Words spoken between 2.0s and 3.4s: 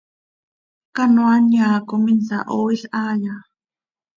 insahooil haaya?